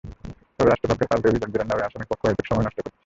[0.55, 2.97] তবে রাষ্ট্রপক্ষের পাল্টা অভিযোগ, জেরার নামে আসামিপক্ষ অহেতুক সময় নষ্ট করছে।